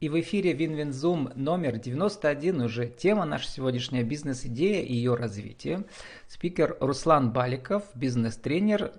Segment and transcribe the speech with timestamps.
[0.00, 5.86] И в эфире Win-Win Zoom номер 91 уже тема наша сегодняшняя бизнес-идея и ее развитие.
[6.28, 8.92] Спикер Руслан Баликов, бизнес-тренер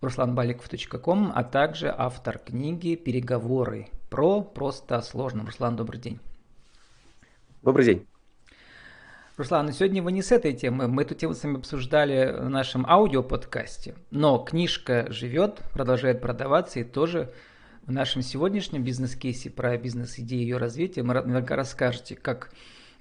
[0.00, 5.44] ruslanbalikov.com, а также автор книги «Переговоры про просто сложно».
[5.44, 6.20] Руслан, добрый день.
[7.60, 8.06] Добрый день.
[9.36, 10.88] Руслан, ну сегодня вы не с этой темы.
[10.88, 13.94] Мы эту тему с вами обсуждали в нашем аудиоподкасте.
[14.10, 17.30] Но книжка живет, продолжает продаваться и тоже
[17.86, 22.50] в нашем сегодняшнем бизнес-кейсе про бизнес-идеи и ее развитие вы наверняка расскажете, как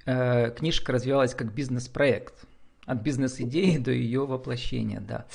[0.05, 2.45] э, книжка развивалась как бизнес-проект.
[2.85, 5.25] От бизнес-идеи до ее воплощения, да.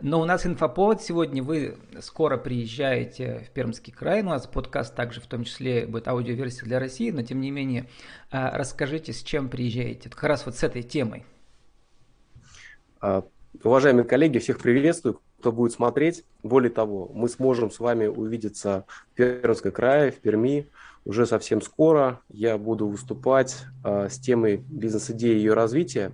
[0.00, 1.42] Но у нас инфоповод сегодня.
[1.42, 4.22] Вы скоро приезжаете в Пермский край.
[4.22, 7.10] У нас подкаст также в том числе будет аудиоверсия для России.
[7.10, 7.90] Но тем не менее,
[8.30, 10.08] э, расскажите, с чем приезжаете.
[10.08, 11.26] Как раз вот с этой темой.
[13.02, 13.22] А,
[13.62, 16.24] уважаемые коллеги, всех приветствую кто будет смотреть.
[16.42, 20.68] Более того, мы сможем с вами увидеться в Пермском крае, в Перми
[21.04, 22.20] уже совсем скоро.
[22.28, 26.12] Я буду выступать э, с темой бизнес-идеи и ее развития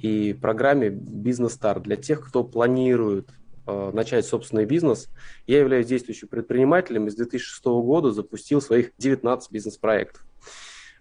[0.00, 3.30] и программе «Бизнес-старт» для тех, кто планирует
[3.66, 5.08] э, начать собственный бизнес.
[5.46, 10.24] Я являюсь действующим предпринимателем и с 2006 года запустил своих 19 бизнес-проектов.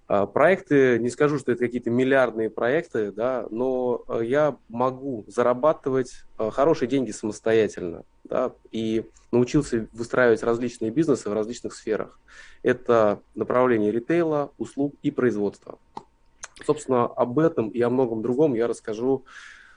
[0.08, 6.24] А, проекты, не скажу, что это какие-то миллиардные проекты, да, но э, я могу зарабатывать
[6.40, 12.20] э, хорошие деньги самостоятельно, да, и научился выстраивать различные бизнесы в различных сферах.
[12.64, 15.78] Это направление ритейла, услуг и производства.
[16.66, 19.26] Собственно, об этом и о многом другом я расскажу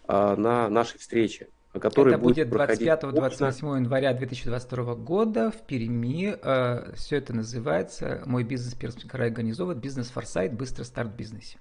[0.06, 1.48] а, на нашей встрече
[1.78, 6.36] который это будет 25-28 января 2022 года в Перми.
[6.42, 9.78] Э, Все это называется «Мой бизнес Пермский край организовывает.
[9.78, 10.52] Бизнес-форсайт.
[10.52, 11.58] Быстрый старт в бизнесе».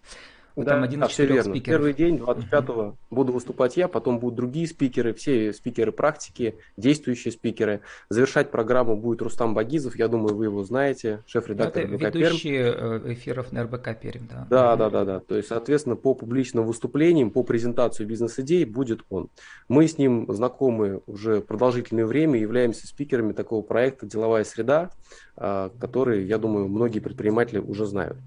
[0.60, 1.54] Вы да, там один из четырех верно.
[1.54, 1.78] спикеров.
[1.78, 2.96] Первый день, 25-го, uh-huh.
[3.10, 7.80] буду выступать я, потом будут другие спикеры, все спикеры практики, действующие спикеры.
[8.10, 13.14] Завершать программу будет Рустам Багизов, я думаю, вы его знаете, шеф-редактор Это РБК ведущие Перм.
[13.14, 14.48] эфиров на РБК Перм, да.
[14.50, 15.20] Да, да, да, да.
[15.22, 19.30] То есть, соответственно, по публичным выступлениям, по презентации бизнес-идей будет он.
[19.70, 24.90] Мы с ним знакомы уже продолжительное время, являемся спикерами такого проекта «Деловая среда»,
[25.38, 28.18] а, который, я думаю, многие предприниматели уже знают.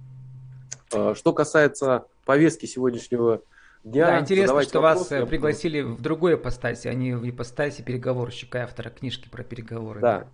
[0.94, 3.42] А, что касается повестки сегодняшнего
[3.84, 4.06] дня.
[4.06, 5.26] Да, интересно, что вопрос, вас я...
[5.26, 10.00] пригласили в другой ипостаси, а не в ипостаси переговорщика и автора книжки про переговоры.
[10.00, 10.26] Да,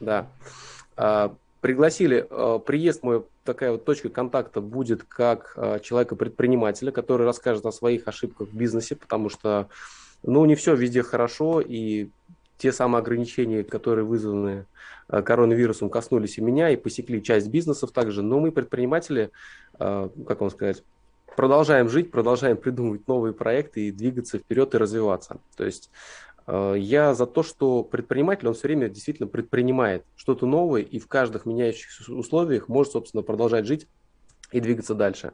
[0.00, 0.28] да.
[0.96, 7.66] А, пригласили, а, приезд мой, такая вот точка контакта будет как а, человека-предпринимателя, который расскажет
[7.66, 9.68] о своих ошибках в бизнесе, потому что,
[10.22, 12.08] ну, не все везде хорошо, и
[12.58, 14.66] те самые ограничения, которые вызваны
[15.08, 19.30] коронавирусом, коснулись и меня, и посекли часть бизнесов также, но мы, предприниматели,
[19.78, 20.84] как вам сказать,
[21.36, 25.38] продолжаем жить, продолжаем придумывать новые проекты и двигаться вперед и развиваться.
[25.56, 25.90] То есть
[26.46, 31.06] э, я за то, что предприниматель, он все время действительно предпринимает что-то новое и в
[31.06, 33.86] каждых меняющихся условиях может, собственно, продолжать жить
[34.52, 35.32] и двигаться дальше.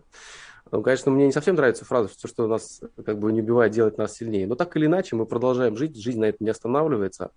[0.72, 3.98] Ну, конечно, мне не совсем нравится фраза, что, что нас как бы не убивает, делать
[3.98, 4.46] нас сильнее.
[4.46, 7.30] Но так или иначе мы продолжаем жить, жизнь на этом не останавливается.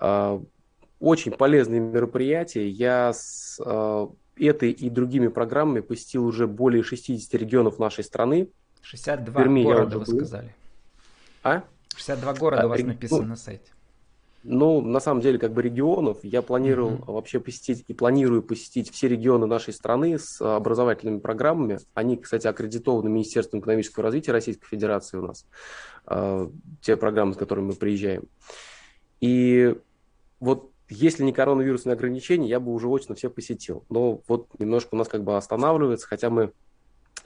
[0.00, 0.40] Э,
[1.00, 2.68] очень полезные мероприятия.
[2.68, 4.06] Я с э,
[4.36, 8.48] этой и другими программами посетил уже более 60 регионов нашей страны.
[8.82, 10.54] 62 Перми города вы сказали.
[11.42, 11.62] А?
[11.96, 12.86] 62 города а, у вас рег...
[12.86, 13.70] написано ну, на сайте.
[14.42, 17.12] Ну, на самом деле, как бы регионов, я планировал uh-huh.
[17.12, 21.78] вообще посетить и планирую посетить все регионы нашей страны с образовательными программами.
[21.94, 25.46] Они, кстати, аккредитованы Министерством экономического развития Российской Федерации у нас,
[26.08, 26.48] э,
[26.82, 28.24] те программы, с которыми мы приезжаем.
[29.22, 29.74] И
[30.40, 33.84] вот если не коронавирусные ограничения, я бы уже очно все посетил.
[33.88, 36.52] Но вот немножко у нас как бы останавливается, хотя мы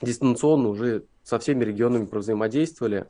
[0.01, 3.05] дистанционно уже со всеми регионами взаимодействовали.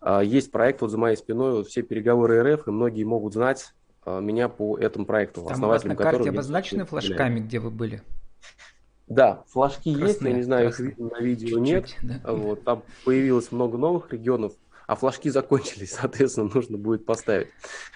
[0.00, 3.74] А, есть проект вот за моей спиной, вот все переговоры РФ, и многие могут знать
[4.04, 5.44] а, меня по этому проекту.
[5.48, 8.02] Там у вас на карте обозначены флажками, где вы были?
[9.06, 10.90] Да, флажки красные, есть, я не знаю, красные.
[10.90, 11.62] их видно на видео Чуть-чуть,
[12.02, 12.20] нет.
[12.22, 12.32] Да.
[12.32, 14.54] Вот, там появилось много новых регионов
[14.86, 17.48] а флажки закончились, соответственно, нужно будет поставить.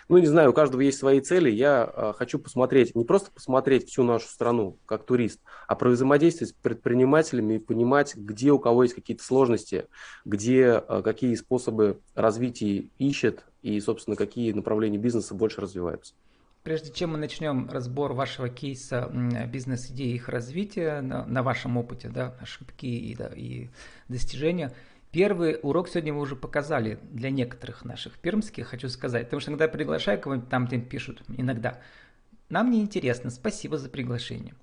[0.09, 1.51] Ну, не знаю, у каждого есть свои цели.
[1.51, 6.49] Я э, хочу посмотреть, не просто посмотреть всю нашу страну как турист, а про взаимодействие
[6.49, 9.87] с предпринимателями и понимать, где у кого есть какие-то сложности,
[10.25, 16.15] где э, какие способы развития ищет и, собственно, какие направления бизнеса больше развиваются.
[16.63, 19.11] Прежде чем мы начнем разбор вашего кейса
[19.51, 23.69] бизнес-идеи их развития на, на вашем опыте, да, ошибки и, да, и
[24.09, 24.75] достижения,
[25.11, 29.25] Первый урок сегодня вы уже показали для некоторых наших пермских, хочу сказать.
[29.25, 31.81] Потому что иногда приглашаю кого-нибудь, там где пишут, иногда.
[32.51, 34.55] Нам не интересно, спасибо за приглашение.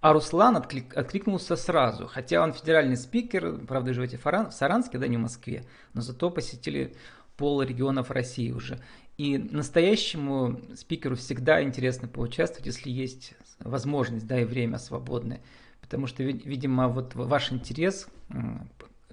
[0.00, 5.18] А Руслан отклик, откликнулся сразу, хотя он федеральный спикер, правда, живете в Саранске, да, не
[5.18, 6.94] в Москве, но зато посетили
[7.36, 8.80] пол регионов России уже.
[9.18, 15.42] И настоящему спикеру всегда интересно поучаствовать, если есть возможность, да, и время свободное
[15.90, 18.06] потому что, видимо, вот ваш интерес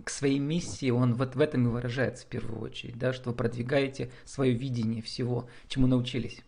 [0.03, 3.35] к своей миссии, он вот в этом и выражается в первую очередь, да, что вы
[3.35, 6.41] продвигаете свое видение всего, чему научились.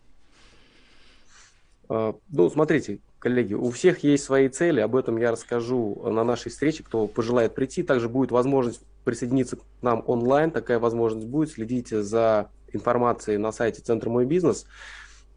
[1.88, 6.50] А, ну, смотрите, коллеги, у всех есть свои цели, об этом я расскажу на нашей
[6.50, 7.82] встрече, кто пожелает прийти.
[7.82, 11.50] Также будет возможность присоединиться к нам онлайн, такая возможность будет.
[11.50, 14.66] Следите за информацией на сайте Центра Мой Бизнес.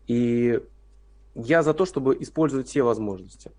[0.08, 0.62] И
[1.34, 3.52] я за то, чтобы использовать все возможности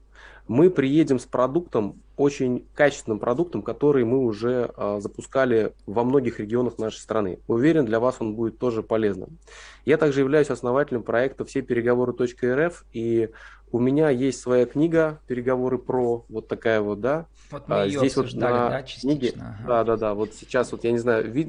[0.48, 6.78] мы приедем с продуктом, очень качественным продуктом, который мы уже э, запускали во многих регионах
[6.78, 7.40] нашей страны.
[7.48, 9.38] Уверен, для вас он будет тоже полезным.
[9.84, 13.30] Я также являюсь основателем проекта «Все переговоры.рф», и
[13.72, 17.26] у меня есть своя книга «Переговоры про», вот такая вот, да.
[17.50, 19.56] Вот мы а, ее Здесь вот на да, книге, ага.
[19.66, 21.48] да, да, да, вот сейчас вот, я не знаю, вид,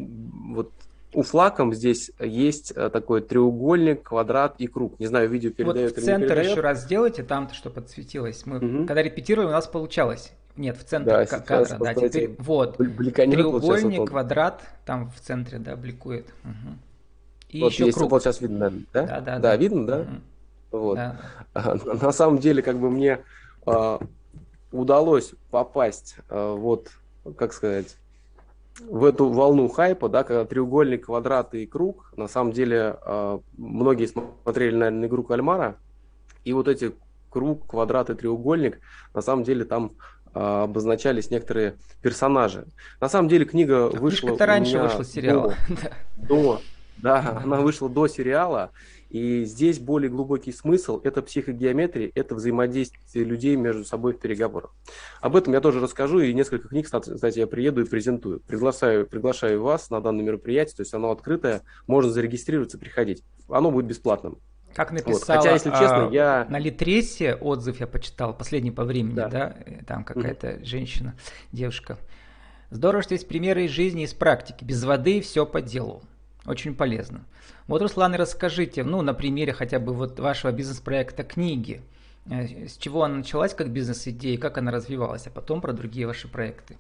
[0.52, 0.72] вот
[1.14, 5.00] у флаком здесь есть э, такой треугольник, квадрат и круг.
[5.00, 6.52] Не знаю, видео передает вот в центр передает.
[6.52, 8.46] еще раз сделайте, там-то что подсветилось.
[8.46, 8.86] Мы угу.
[8.86, 10.34] когда репетировали, у нас получалось.
[10.58, 12.78] Нет, в центре да, кадра, да, теперь вот.
[12.78, 16.28] Треугольник, вот квадрат, там в центре, да, бликует.
[16.44, 16.76] Угу.
[17.50, 18.12] И вот еще есть, круг.
[18.12, 19.04] Вот сейчас видно, да?
[19.04, 19.40] Да, да, да.
[19.40, 20.00] да видно, да?
[20.00, 20.10] Угу.
[20.72, 20.96] Вот.
[20.96, 21.20] Да.
[22.02, 23.20] На самом деле, как бы мне
[23.66, 24.00] э,
[24.72, 26.92] удалось попасть, э, вот,
[27.38, 27.98] как сказать,
[28.82, 34.08] в эту волну хайпа, да, когда треугольник, квадрат и круг, на самом деле э, многие
[34.08, 35.78] смотрели, наверное, на игру Кальмара,
[36.44, 36.94] и вот эти
[37.30, 38.80] круг, квадрат и треугольник,
[39.14, 39.94] на самом деле там
[40.36, 42.66] обозначались некоторые персонажи.
[43.00, 44.28] На самом деле книга а вышла...
[44.28, 45.54] Книжка-то раньше вышла сериал.
[46.18, 46.62] До, до,
[46.98, 48.72] да, она вышла до сериала,
[49.10, 54.74] и здесь более глубокий смысл– это психогеометрия, это взаимодействие людей между собой в переговорах.
[55.22, 58.42] Об этом я тоже расскажу, и несколько книг, кстати, я приеду и презентую.
[58.42, 63.24] Приглашаю, приглашаю вас на данное мероприятие, то есть оно открытое, можно зарегистрироваться, приходить.
[63.48, 64.40] Оно будет бесплатным.
[64.76, 65.26] Как написала, вот.
[65.26, 66.48] Хотя, если честно, а, я...
[66.50, 69.56] На Литресе отзыв я почитал, последний по времени, да, да?
[69.88, 70.66] там какая-то mm-hmm.
[70.66, 71.16] женщина,
[71.54, 71.98] девушка.
[72.72, 74.66] Здорово, что есть примеры из жизни, из практики.
[74.66, 76.02] Без воды все по делу.
[76.46, 77.24] Очень полезно.
[77.68, 81.82] Вот, Руслан, и расскажите, ну, на примере хотя бы вот вашего бизнес-проекта книги.
[82.30, 86.28] Э, с чего она началась как бизнес-идея, как она развивалась, а потом про другие ваши
[86.28, 86.78] проекты.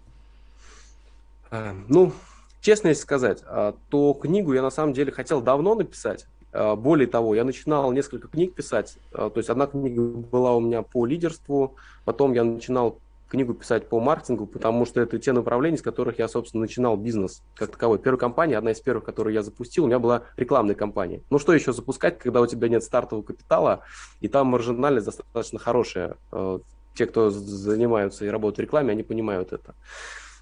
[1.49, 2.11] А, ну,
[2.59, 6.27] честно если сказать, а, то книгу я на самом деле хотел давно написать.
[6.55, 8.97] А, более того, я начинал несколько книг писать.
[9.11, 11.75] То есть одна книга была у меня по лидерству,
[12.05, 16.27] потом я начинал книгу писать по маркетингу, потому что это те направления, с которых я,
[16.27, 17.99] собственно, начинал бизнес как таковой.
[17.99, 21.21] Первая компания, одна из первых, которую я запустил, у меня была рекламная компания.
[21.29, 23.81] Ну что еще запускать, когда у тебя нет стартового капитала,
[24.21, 26.15] и там маржинальность достаточно хорошая.
[26.31, 26.59] Э,
[26.93, 29.75] те, кто занимаются и работают в рекламе, они понимают это.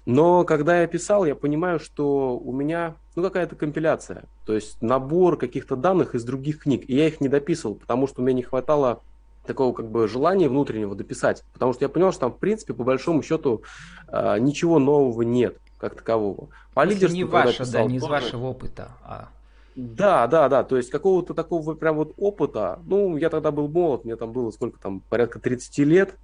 [0.06, 5.38] Но когда я писал, я понимаю, что у меня ну, какая-то компиляция, то есть набор
[5.38, 8.42] каких-то данных из других книг, и я их не дописывал, потому что у меня не
[8.42, 9.00] хватало
[9.46, 12.84] такого как бы желания внутреннего дописать, потому что я понял, что там, в принципе, по
[12.84, 13.62] большому счету
[14.08, 16.48] а, ничего нового нет как такового.
[16.72, 19.28] По лидерству, не ваше, писал, да, не из вашего опыта, а...
[19.76, 24.04] Да, да, да, то есть какого-то такого прям вот опыта, ну, я тогда был молод,
[24.04, 26.14] мне там было сколько там, порядка 30 лет,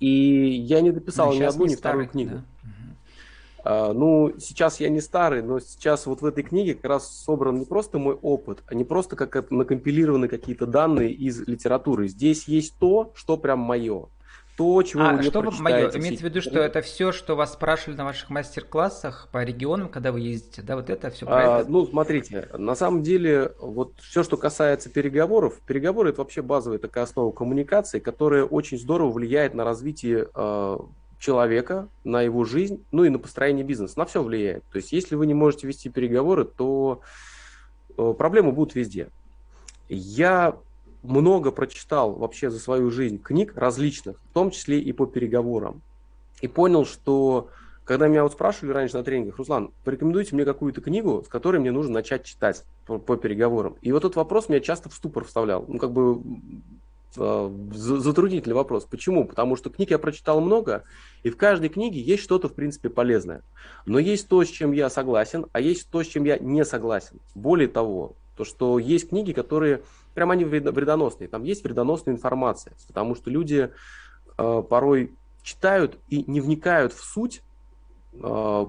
[0.00, 2.36] и я не дописал ну, ни одну, ни вторую книгу.
[2.36, 2.44] Да?
[3.68, 7.58] А, ну, сейчас я не старый, но сейчас вот в этой книге как раз собран
[7.58, 12.06] не просто мой опыт, а не просто как накомпилированы какие-то данные из литературы.
[12.06, 14.06] Здесь есть то, что прям мое.
[14.56, 15.90] То, чего а, вы не что мое?
[15.90, 20.12] Имеется в виду, что это все, что вас спрашивали на ваших мастер-классах по регионам, когда
[20.12, 24.36] вы ездите, да, вот это все а, Ну, смотрите, на самом деле, вот все, что
[24.36, 30.28] касается переговоров, переговоры это вообще базовая такая основа коммуникации, которая очень здорово влияет на развитие
[30.32, 30.78] э,
[31.18, 33.98] человека, на его жизнь, ну и на построение бизнеса.
[33.98, 34.64] На все влияет.
[34.72, 37.00] То есть, если вы не можете вести переговоры, то
[37.96, 39.08] э, проблемы будут везде.
[39.88, 40.56] Я
[41.02, 45.82] много прочитал вообще за свою жизнь книг различных, в том числе и по переговорам.
[46.40, 47.48] И понял, что
[47.84, 51.70] когда меня вот спрашивали раньше на тренингах, Руслан, порекомендуйте мне какую-то книгу, с которой мне
[51.70, 53.76] нужно начать читать по, по переговорам.
[53.80, 55.64] И вот этот вопрос меня часто в ступор вставлял.
[55.68, 56.20] Ну, как бы
[57.16, 58.84] затруднительный вопрос.
[58.84, 59.24] Почему?
[59.24, 60.84] Потому что книг я прочитал много,
[61.22, 63.42] и в каждой книге есть что-то, в принципе, полезное.
[63.86, 67.18] Но есть то, с чем я согласен, а есть то, с чем я не согласен.
[67.34, 69.82] Более того, то, что есть книги, которые
[70.14, 71.28] прям они вредоносные.
[71.28, 73.70] Там есть вредоносная информация, потому что люди
[74.38, 77.42] э, порой читают и не вникают в суть,
[78.12, 78.66] э,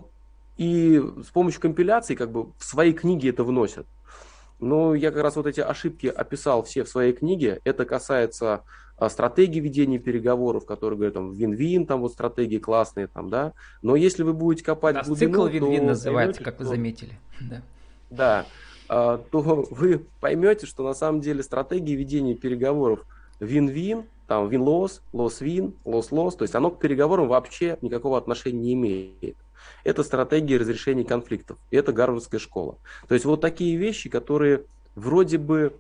[0.58, 3.86] и с помощью компиляции как бы в свои книги это вносят.
[4.60, 7.62] Но я как раз вот эти ошибки описал все в своей книге.
[7.64, 8.64] Это касается
[8.98, 13.54] а, стратегии ведения переговоров, которые говорят, там, вин-вин, там вот стратегии классные, там, да.
[13.82, 17.18] Но если вы будете копать У глубину, цикл вин-вин называется, как вы заметили.
[17.40, 17.62] Да.
[18.10, 18.46] да
[18.90, 23.06] а, то вы поймете, что на самом деле стратегия ведения переговоров
[23.40, 29.38] вин-вин там win-loss, loss-win, loss-loss, то есть оно к переговорам вообще никакого отношения не имеет.
[29.84, 32.78] Это стратегия разрешения конфликтов, это гарвардская школа.
[33.08, 35.80] То есть вот такие вещи, которые вроде бы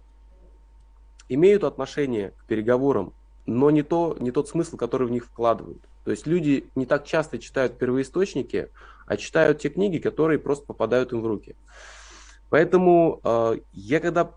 [1.29, 3.13] имеют отношение к переговорам,
[3.45, 5.81] но не, то, не тот смысл, который в них вкладывают.
[6.03, 8.69] То есть люди не так часто читают первоисточники,
[9.05, 11.55] а читают те книги, которые просто попадают им в руки.
[12.49, 14.31] Поэтому э, я когда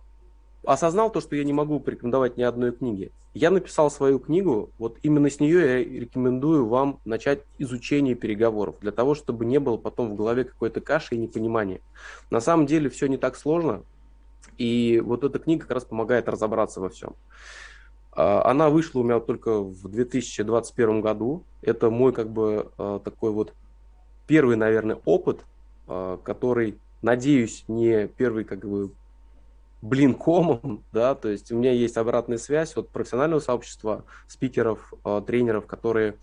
[0.65, 4.99] осознал то, что я не могу порекомендовать ни одной книги, я написал свою книгу, вот
[5.03, 10.11] именно с нее я рекомендую вам начать изучение переговоров, для того, чтобы не было потом
[10.11, 11.81] в голове какой-то каши и непонимания.
[12.31, 13.85] На самом деле все не так сложно,
[14.59, 17.15] и вот эта книга как раз помогает разобраться во всем.
[18.13, 21.45] А, она вышла у меня только в 2021 году.
[21.63, 23.55] Это мой как бы а, такой вот
[24.27, 25.45] первый, наверное, опыт,
[25.87, 28.93] а, который, надеюсь, не первый как бы
[29.83, 34.93] блин комом, да, то есть у меня есть обратная связь от профессионального сообщества, спикеров,
[35.27, 36.17] тренеров, которые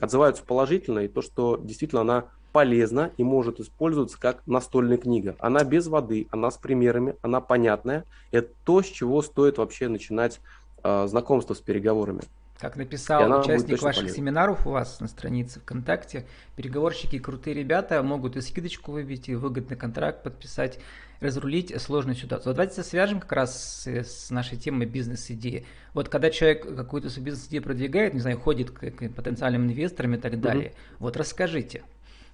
[0.00, 5.36] отзываются положительно, и то, что действительно она полезна и может использоваться как настольная книга.
[5.38, 8.04] Она без воды, она с примерами, она понятная.
[8.30, 10.40] Это то, с чего стоит вообще начинать
[10.82, 12.22] э, знакомство с переговорами.
[12.58, 14.16] Как написал участник ваших полезна.
[14.16, 19.76] семинаров у вас на странице ВКонтакте, переговорщики крутые ребята могут и скидочку выбить, и выгодный
[19.76, 20.80] контракт подписать,
[21.20, 22.50] разрулить сложную ситуацию.
[22.50, 25.66] Вот давайте свяжем как раз с, нашей темой бизнес-идеи.
[25.94, 30.18] Вот когда человек какую-то свою бизнес-идею продвигает, не знаю, ходит к, к потенциальным инвесторам и
[30.18, 30.96] так далее, mm-hmm.
[30.98, 31.82] вот расскажите,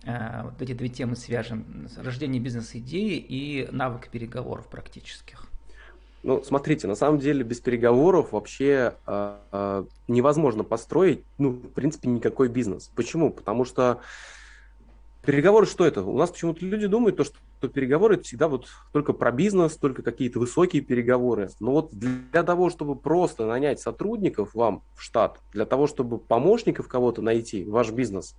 [0.06, 1.88] Э, вот эти две темы свяжем.
[1.96, 5.46] Рождение бизнес-идеи и навык переговоров практических.
[6.22, 12.08] Ну, смотрите, на самом деле без переговоров вообще э, э, невозможно построить, ну, в принципе,
[12.08, 12.90] никакой бизнес.
[12.94, 13.30] Почему?
[13.30, 14.00] Потому что
[15.22, 16.02] переговоры что это?
[16.02, 17.24] У нас почему-то люди думают, то,
[17.64, 21.50] что переговоры это всегда вот только про бизнес, только какие-то высокие переговоры.
[21.60, 26.88] Но вот для того, чтобы просто нанять сотрудников вам в штат, для того, чтобы помощников
[26.88, 28.36] кого-то найти в ваш бизнес,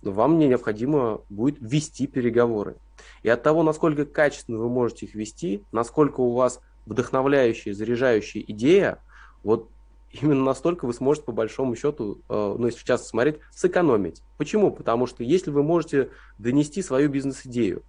[0.00, 2.76] вам необходимо будет вести переговоры.
[3.22, 8.98] И от того, насколько качественно вы можете их вести, насколько у вас вдохновляющая, заряжающая идея,
[9.44, 9.68] вот
[10.10, 14.22] именно настолько вы сможете по большому счету, э, ну если часто смотреть, сэкономить.
[14.36, 14.70] Почему?
[14.72, 17.82] Потому что если вы можете донести свою бизнес-идею,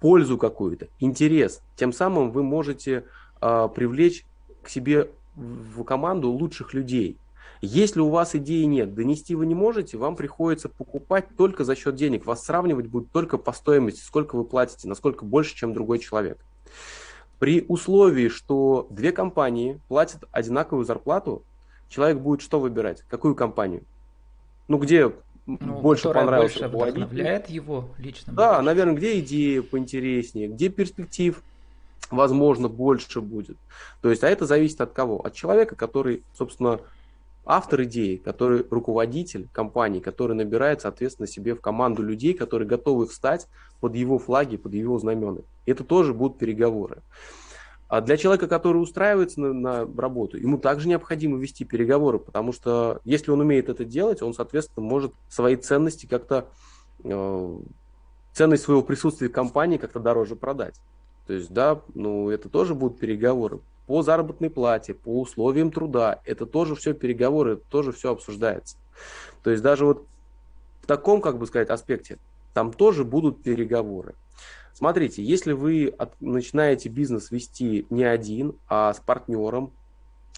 [0.00, 3.04] пользу какую-то, интерес, тем самым вы можете
[3.40, 4.24] э, привлечь
[4.62, 7.18] к себе в команду лучших людей.
[7.62, 11.94] Если у вас идеи нет, донести вы не можете, вам приходится покупать только за счет
[11.94, 12.26] денег.
[12.26, 16.38] Вас сравнивать будет только по стоимости, сколько вы платите, насколько больше, чем другой человек.
[17.38, 21.42] При условии, что две компании платят одинаковую зарплату,
[21.88, 23.02] человек будет что выбирать?
[23.08, 23.84] Какую компанию?
[24.68, 25.12] Ну, где
[25.46, 28.32] ну, больше понравился больше вдохновляет его лично.
[28.32, 28.64] Да, больше.
[28.64, 31.40] наверное, где идеи поинтереснее, где перспектив,
[32.10, 33.56] возможно, больше будет.
[34.02, 35.24] То есть, а это зависит от кого?
[35.24, 36.80] От человека, который, собственно,
[37.44, 43.46] автор идеи, который руководитель компании, который набирает, соответственно, себе в команду людей, которые готовы встать
[43.80, 45.42] под его флаги, под его знамена.
[45.64, 47.02] Это тоже будут переговоры.
[47.88, 53.00] А для человека, который устраивается на, на работу, ему также необходимо вести переговоры, потому что
[53.04, 56.48] если он умеет это делать, он, соответственно, может свои ценности как-то,
[57.04, 57.58] э,
[58.32, 60.80] ценность своего присутствия в компании как-то дороже продать.
[61.28, 66.20] То есть, да, ну, это тоже будут переговоры по заработной плате, по условиям труда.
[66.24, 68.76] Это тоже все переговоры, это тоже все обсуждается.
[69.42, 70.06] То есть даже вот
[70.82, 72.18] в таком, как бы сказать, аспекте,
[72.52, 74.14] там тоже будут переговоры.
[74.76, 79.72] Смотрите, если вы от, начинаете бизнес вести не один, а с партнером,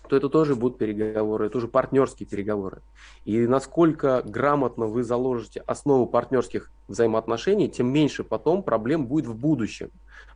[0.09, 2.81] то это тоже будут переговоры, это уже партнерские переговоры.
[3.25, 9.91] И насколько грамотно вы заложите основу партнерских взаимоотношений, тем меньше потом проблем будет в будущем.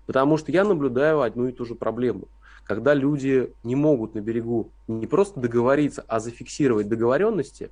[0.06, 2.26] Потому что я наблюдаю одну и ту же проблему
[2.64, 7.70] когда люди не могут на берегу не просто договориться, а зафиксировать договоренности,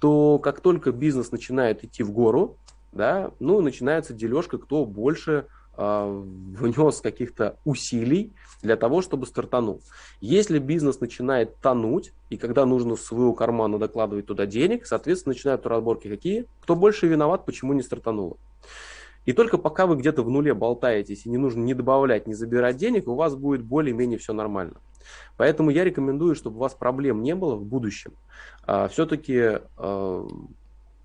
[0.00, 2.58] то как только бизнес начинает идти в гору,
[2.92, 5.46] да, ну, начинается дележка, кто больше
[5.78, 8.32] внес каких-то усилий
[8.62, 9.80] для того, чтобы стартанул.
[10.20, 15.66] Если бизнес начинает тонуть, и когда нужно с своего кармана докладывать туда денег, соответственно, начинают
[15.66, 16.46] разборки какие?
[16.62, 18.38] Кто больше виноват, почему не стартануло.
[19.24, 22.76] И только пока вы где-то в нуле болтаетесь и не нужно не добавлять, не забирать
[22.76, 24.80] денег, у вас будет более-менее все нормально.
[25.36, 28.14] Поэтому я рекомендую, чтобы у вас проблем не было в будущем.
[28.64, 30.26] А, все-таки а,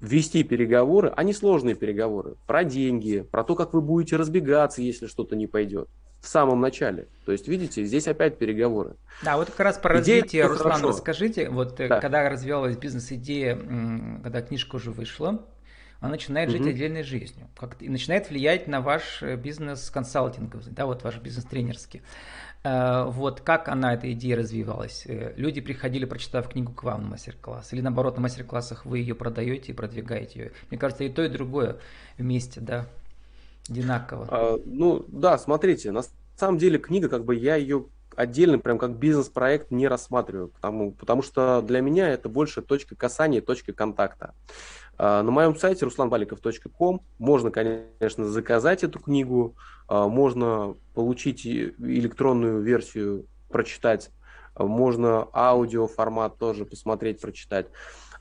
[0.03, 5.07] вести переговоры, а не сложные переговоры, про деньги, про то, как вы будете разбегаться, если
[5.07, 5.87] что-то не пойдет
[6.19, 7.07] в самом начале.
[7.25, 8.95] То есть, видите, здесь опять переговоры.
[9.23, 10.89] Да, вот как раз про Идея развитие, Руслан, хорошо.
[10.89, 11.99] расскажите, вот э, да.
[11.99, 13.55] когда развивалась бизнес-идея,
[14.23, 15.45] когда книжка уже вышла,
[15.99, 16.69] она начинает жить угу.
[16.69, 17.47] отдельной жизнью.
[17.57, 22.01] Как и начинает влиять на ваш э, бизнес консалтинговый, да, вот ваш бизнес тренерский.
[22.63, 25.03] Э, вот как она, эта идея развивалась?
[25.05, 27.73] Э, люди приходили, прочитав книгу к вам на мастер-класс?
[27.73, 30.51] Или наоборот, на мастер-классах вы ее продаете и продвигаете ее?
[30.69, 31.77] Мне кажется, и то, и другое
[32.17, 32.87] вместе, да,
[33.69, 34.27] одинаково.
[34.29, 36.03] А, ну, да, смотрите, на
[36.37, 41.21] самом деле книга, как бы я ее отдельно, прям как бизнес-проект не рассматриваю, потому, потому
[41.21, 44.33] что для меня это больше точка касания, точка контакта.
[44.97, 49.55] А, на моем сайте ruslanbalikov.com можно, конечно, заказать эту книгу,
[49.87, 54.11] а, можно получить электронную версию, прочитать,
[54.55, 57.67] а, можно аудио формат тоже посмотреть, прочитать.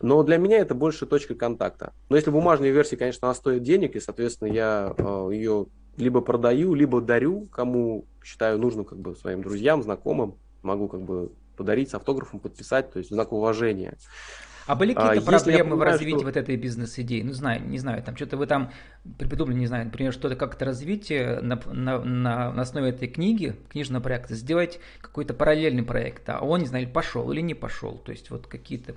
[0.00, 1.92] Но для меня это больше точка контакта.
[2.08, 4.94] Но если бумажная версия, конечно, она стоит денег, и, соответственно, я
[5.30, 11.02] ее либо продаю, либо дарю, кому считаю нужно, как бы своим друзьям, знакомым, могу как
[11.02, 13.96] бы подарить с автографом, подписать, то есть знак уважения.
[14.66, 16.26] А были какие-то а, проблемы понимаю, в развитии что...
[16.26, 17.22] вот этой бизнес-идеи?
[17.22, 18.70] Ну, знаю, не знаю, там что-то вы там
[19.18, 24.02] придумали, не знаю, например, что-то как-то развитие на, на, на, на основе этой книги, книжного
[24.02, 28.30] проекта, сделать какой-то параллельный проект, а он, не знаю, пошел или не пошел, то есть
[28.30, 28.94] вот какие-то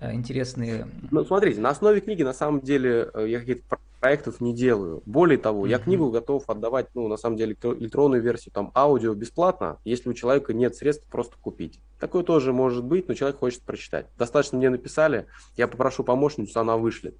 [0.00, 0.86] э, интересные...
[1.10, 3.62] Ну, смотрите, на основе книги, на самом деле, э, я какие-то
[4.02, 5.00] проектов не делаю.
[5.06, 5.70] Более того, mm-hmm.
[5.70, 10.12] я книгу готов отдавать, ну, на самом деле, электронную версию, там, аудио бесплатно, если у
[10.12, 11.80] человека нет средств просто купить.
[12.00, 14.06] Такое тоже может быть, но человек хочет прочитать.
[14.18, 17.16] Достаточно мне написали, я попрошу помощницу, она вышлет.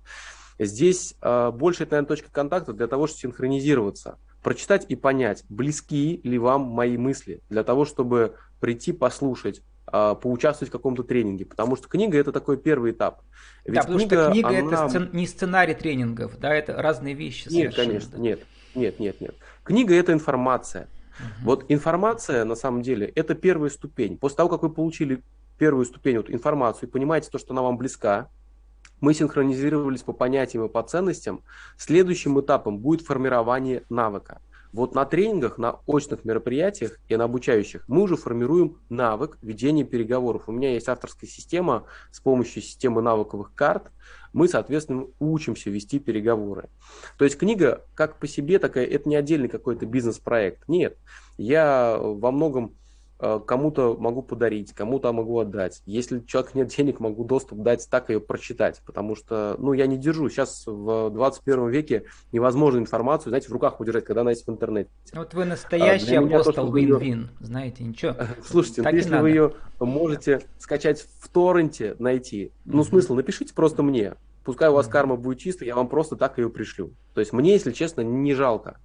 [0.59, 6.21] Здесь э, больше это, наверное, точка контакта для того, чтобы синхронизироваться, прочитать и понять, близки
[6.25, 9.63] ли вам мои мысли, для того, чтобы прийти послушать,
[9.93, 13.23] поучаствовать в каком-то тренинге, потому что книга это такой первый этап.
[13.65, 14.59] Ведь да, потому книга, что книга она...
[14.59, 15.11] это сцен...
[15.13, 17.49] не сценарий тренингов, да, это разные вещи.
[17.51, 18.41] Нет, конечно, нет,
[18.75, 19.35] нет, нет, нет.
[19.63, 20.89] Книга это информация.
[21.19, 21.45] Угу.
[21.45, 24.17] Вот информация, на самом деле, это первая ступень.
[24.17, 25.23] После того, как вы получили
[25.59, 28.31] первую ступень, вот информацию, и понимаете то, что она вам близка,
[29.01, 31.43] мы синхронизировались по понятиям и по ценностям.
[31.77, 34.41] Следующим этапом будет формирование навыка.
[34.73, 40.45] Вот на тренингах, на очных мероприятиях и на обучающих мы уже формируем навык ведения переговоров.
[40.47, 43.91] У меня есть авторская система с помощью системы навыковых карт.
[44.33, 46.71] Мы, соответственно, учимся вести переговоры.
[47.19, 50.67] То есть книга как по себе такая, это не отдельный какой-то бизнес-проект.
[50.69, 50.97] Нет,
[51.37, 52.75] я во многом
[53.47, 55.83] кому-то могу подарить, кому-то могу отдать.
[55.87, 59.87] Если у человека нет денег, могу доступ дать, так ее прочитать, потому что, ну, я
[59.87, 60.29] не держу.
[60.29, 64.91] Сейчас в 21 веке невозможно информацию, знаете, в руках удержать, когда она есть в интернете.
[65.13, 68.17] Вот вы настоящий а апостол вин-вин, знаете, ничего.
[68.45, 74.15] Слушайте, так если вы ее можете скачать в торренте, найти, ну, смысл, напишите просто мне.
[74.45, 76.91] Пускай у вас карма будет чистая, я вам просто так ее пришлю.
[77.15, 78.79] То есть мне, если честно, не жалко.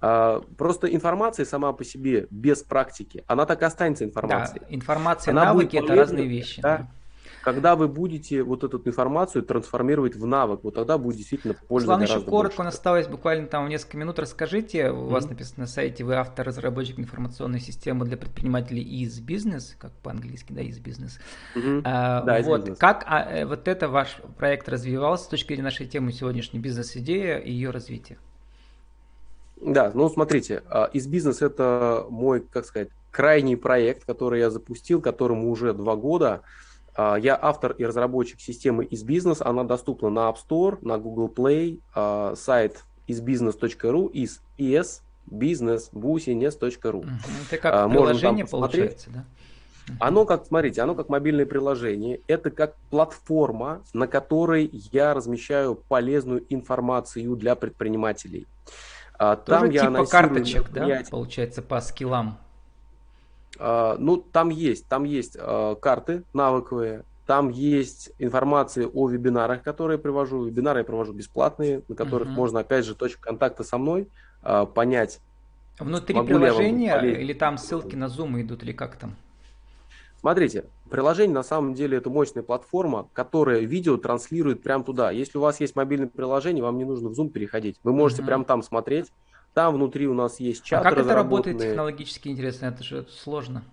[0.00, 4.60] А, просто информация сама по себе без практики, она так и останется информацией.
[4.60, 6.60] Да, информация, она навыки это разные вещи.
[6.60, 6.78] Да?
[6.78, 6.90] Да.
[7.46, 12.02] Когда вы будете вот эту информацию трансформировать в навык, вот тогда будет действительно польза Слава,
[12.02, 14.18] еще коротко, у нас осталось буквально там несколько минут.
[14.18, 15.04] Расскажите, mm-hmm.
[15.04, 19.92] у вас написано на сайте, вы автор, разработчик информационной системы для предпринимателей из бизнес, как
[19.92, 21.20] по-английски, да, из бизнес.
[21.54, 21.82] Mm-hmm.
[21.84, 22.78] А, да, вот бизнес.
[22.78, 27.38] как а, э, вот это ваш проект развивался с точки зрения нашей темы сегодняшней бизнес-идея
[27.38, 28.18] и ее развития?
[29.66, 35.00] Да, ну смотрите, а, из бизнеса это мой, как сказать, крайний проект, который я запустил,
[35.02, 36.42] которому уже два года.
[36.94, 39.40] А, я автор и разработчик системы из бизнес.
[39.40, 47.04] Она доступна на App Store, на Google Play, а, сайт избизнес.ру, из is business business.ru.
[47.50, 49.24] Это как приложение получается, да?
[49.98, 56.44] Оно как, смотрите, оно как мобильное приложение, это как платформа, на которой я размещаю полезную
[56.50, 58.46] информацию для предпринимателей.
[59.18, 62.38] А, там я типа карточек, да, получается, по скиллам?
[63.58, 69.96] А, ну, там есть, там есть а, карты навыковые, там есть информация о вебинарах, которые
[69.96, 70.44] я привожу.
[70.44, 72.32] Вебинары я провожу бесплатные, на которых uh-huh.
[72.32, 74.08] можно, опять же, точку контакта со мной
[74.42, 75.20] а, понять.
[75.78, 79.16] Внутри приложения или там ссылки на Zoom идут, или как там?
[80.20, 85.10] Смотрите, приложение на самом деле это мощная платформа, которая видео транслирует прямо туда.
[85.10, 87.76] Если у вас есть мобильное приложение, вам не нужно в Zoom переходить.
[87.82, 88.26] Вы можете mm-hmm.
[88.26, 89.12] прямо там смотреть.
[89.54, 90.84] Там внутри у нас есть чат.
[90.84, 92.66] А как это работает технологически интересно?
[92.66, 93.64] Это же сложно.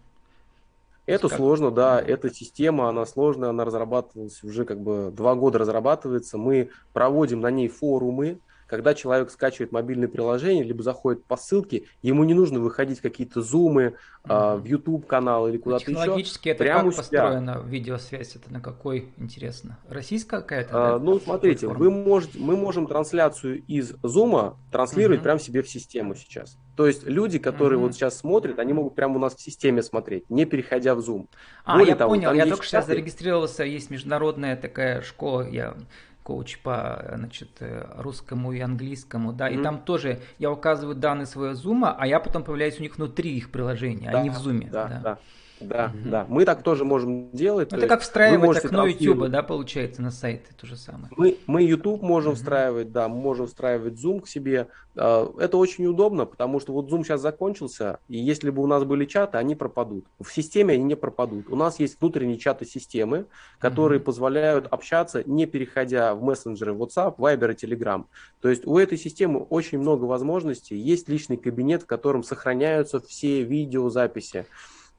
[1.05, 1.37] Это как?
[1.37, 6.37] сложно, да, эта система, она сложная, она разрабатывалась уже как бы два года разрабатывается.
[6.37, 8.39] Мы проводим на ней форумы,
[8.73, 13.83] когда человек скачивает мобильное приложение, либо заходит по ссылке, ему не нужно выходить какие-то зумы
[13.83, 14.19] mm-hmm.
[14.29, 15.93] а, в YouTube канал или куда-то еще.
[15.93, 18.35] Технологически это Прямо как построена видеосвязь?
[18.35, 19.77] Это на какой, интересно?
[19.87, 20.69] Российская какая-то?
[20.71, 25.23] А, да, ну, смотрите, вы можете, мы можем трансляцию из зума транслировать mm-hmm.
[25.23, 26.57] прямо себе в систему сейчас.
[26.75, 27.83] То есть люди, которые mm-hmm.
[27.83, 31.27] вот сейчас смотрят, они могут прямо у нас в системе смотреть, не переходя в Zoom.
[31.63, 35.75] А, Более я того, понял, я только сейчас зарегистрировался, есть международная такая школа, я
[36.23, 37.49] коуч по значит,
[37.97, 39.59] русскому и английскому, да, mm-hmm.
[39.59, 43.35] и там тоже я указываю данные своего зума, а я потом появляюсь у них внутри
[43.37, 44.69] их приложения, да, а не в зуме.
[44.71, 44.99] Да, да.
[44.99, 45.19] да.
[45.67, 46.09] Да, угу.
[46.09, 46.25] да.
[46.29, 47.71] Мы так тоже можем делать.
[47.71, 51.09] Это как встраивать окно YouTube, да, получается, на сайт, то же самое.
[51.17, 52.37] Мы, мы YouTube можем угу.
[52.37, 54.67] встраивать, да, мы можем встраивать Zoom к себе.
[54.95, 58.83] А, это очень удобно, потому что вот Zoom сейчас закончился, и если бы у нас
[58.83, 60.05] были чаты, они пропадут.
[60.19, 61.49] В системе они не пропадут.
[61.49, 63.25] У нас есть внутренние чаты системы,
[63.59, 64.05] которые угу.
[64.05, 68.05] позволяют общаться, не переходя в мессенджеры WhatsApp, Viber и Telegram.
[68.41, 70.75] То есть у этой системы очень много возможностей.
[70.75, 74.45] Есть личный кабинет, в котором сохраняются все видеозаписи.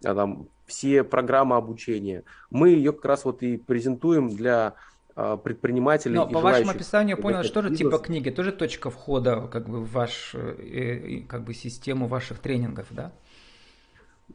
[0.04, 2.24] А, там, все программы обучения.
[2.50, 4.74] Мы ее как раз вот и презентуем для
[5.16, 6.16] а, предпринимателей.
[6.16, 9.80] Но по вашему описанию я понял, что тоже типа книги, тоже точка входа как бы
[9.80, 13.12] в ваш, э, как бы систему ваших тренингов, да?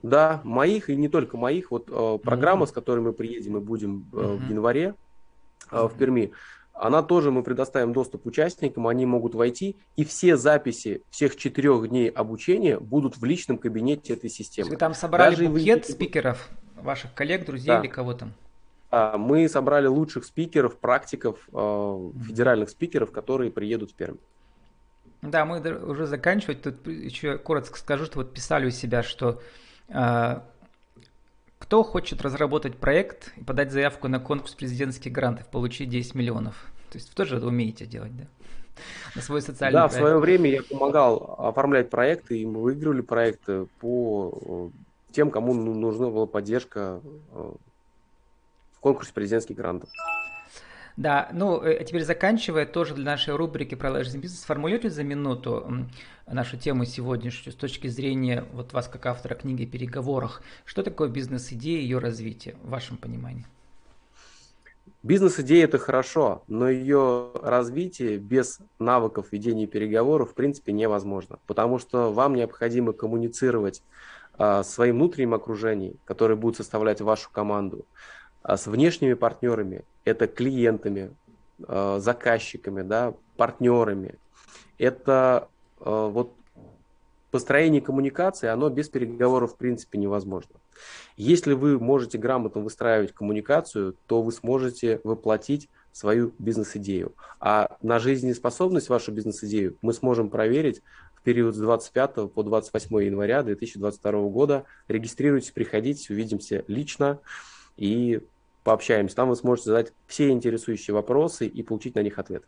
[0.04, 1.72] Да, моих и не только моих.
[1.72, 2.70] Вот э, программа, mm-hmm.
[2.70, 4.38] с которой мы приедем и будем mm-hmm.
[4.38, 4.96] в январе
[5.72, 6.32] э, в Перми,
[6.80, 12.10] она тоже мы предоставим доступ участникам, они могут войти, и все записи всех четырех дней
[12.10, 14.70] обучения будут в личном кабинете этой системы.
[14.70, 15.94] Вы там собрали Даже букет вы...
[15.94, 17.80] спикеров, ваших коллег, друзей да.
[17.80, 18.34] или кого там?
[18.92, 24.18] Мы собрали лучших спикеров, практиков, э, федеральных спикеров, которые приедут в Пермь.
[25.22, 26.62] Да, мы уже заканчивать.
[26.62, 29.42] Тут еще коротко скажу, что вот писали у себя, что
[29.90, 30.40] э,
[31.70, 36.66] кто хочет разработать проект и подать заявку на конкурс президентских грантов, получить 10 миллионов?
[36.90, 38.24] То есть вы тоже это умеете делать, да?
[39.16, 39.94] На свой социальный Да, проект.
[39.94, 45.54] в свое время я помогал оформлять проекты, и мы выигрывали проекты по э, тем, кому
[45.54, 47.02] ну, нужна была поддержка
[47.34, 47.52] э,
[48.72, 49.92] в конкурсе президентских грантов.
[51.00, 55.86] Да, ну, э, теперь заканчивая, тоже для нашей рубрики про лажный бизнес, сформулируйте за минуту
[56.28, 60.42] нашу тему сегодняшнюю с точки зрения вот вас как автора книги «Переговорах».
[60.66, 63.46] Что такое бизнес-идея и ее развитие в вашем понимании?
[65.02, 72.12] Бизнес-идея это хорошо, но ее развитие без навыков ведения переговоров в принципе невозможно, потому что
[72.12, 73.84] вам необходимо коммуницировать
[74.38, 77.86] а, своим внутренним окружением, которое будет составлять вашу команду,
[78.42, 81.12] а с внешними партнерами, это клиентами,
[81.68, 84.16] а, заказчиками, да, партнерами.
[84.78, 85.50] Это
[85.80, 86.34] а, вот
[87.32, 90.56] построение коммуникации, оно без переговоров в принципе невозможно.
[91.18, 97.14] Если вы можете грамотно выстраивать коммуникацию, то вы сможете воплотить свою бизнес-идею.
[97.40, 100.82] А на жизнеспособность вашу бизнес-идею мы сможем проверить
[101.16, 104.64] в период с 25 по 28 января 2022 года.
[104.88, 107.20] Регистрируйтесь, приходите, увидимся лично
[107.80, 108.22] и
[108.64, 109.16] пообщаемся.
[109.16, 112.46] Там вы сможете задать все интересующие вопросы и получить на них ответы.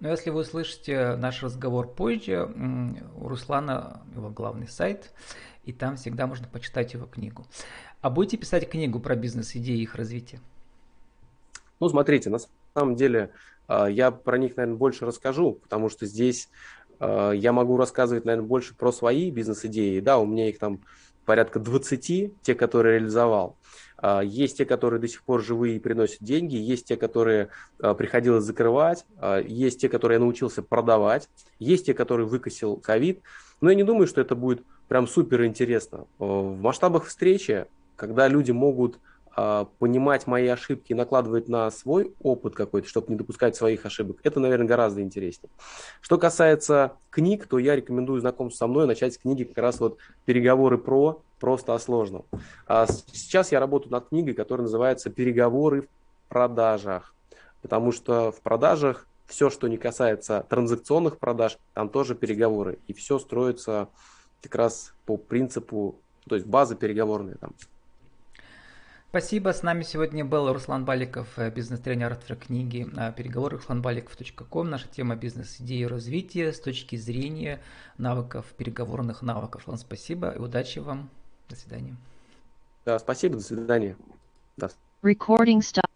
[0.00, 2.50] Но если вы услышите наш разговор позже,
[3.16, 5.12] у Руслана его главный сайт,
[5.64, 7.46] и там всегда можно почитать его книгу.
[8.00, 10.40] А будете писать книгу про бизнес-идеи и их развитие?
[11.78, 12.38] Ну, смотрите, на
[12.74, 13.30] самом деле
[13.68, 16.48] а, я про них, наверное, больше расскажу, потому что здесь
[16.98, 20.00] а, я могу рассказывать, наверное, больше про свои бизнес-идеи.
[20.00, 20.80] Да, у меня их там
[21.26, 23.56] порядка 20, те, которые реализовал.
[24.00, 27.94] А, есть те, которые до сих пор живые и приносят деньги, есть те, которые а,
[27.94, 33.20] приходилось закрывать, а, есть те, которые я научился продавать, есть те, которые выкосил ковид.
[33.60, 36.06] Но я не думаю, что это будет прям супер интересно.
[36.18, 38.98] В масштабах встречи, когда люди могут
[39.78, 44.40] понимать мои ошибки и накладывать на свой опыт какой-то, чтобы не допускать своих ошибок, это,
[44.40, 45.50] наверное, гораздо интереснее.
[46.00, 49.98] Что касается книг, то я рекомендую знакомство со мной начать с книги как раз вот
[50.24, 52.24] «Переговоры про», просто о сложном.
[52.66, 55.88] А сейчас я работаю над книгой, которая называется «Переговоры в
[56.28, 57.14] продажах»,
[57.62, 63.18] потому что в продажах все, что не касается транзакционных продаж, там тоже переговоры, и все
[63.18, 63.88] строится
[64.42, 65.96] как раз по принципу,
[66.28, 67.54] то есть база переговорная там.
[69.10, 69.52] Спасибо.
[69.52, 74.70] С нами сегодня был Руслан Баликов, э, бизнес-тренер, автор книги «Переговоры русланбаликов.ком».
[74.70, 77.60] Наша тема «Бизнес-идеи и развитие с точки зрения
[77.98, 79.62] навыков, переговорных навыков».
[79.62, 81.10] Руслан, спасибо и удачи вам.
[81.50, 81.96] До свидания.
[82.84, 83.96] Да, спасибо, до свидания.
[84.56, 84.70] Да.
[85.02, 85.89] Recording stop.